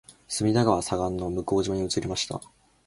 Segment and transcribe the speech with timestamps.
[0.27, 2.41] 隅田川左岸の向島に移りました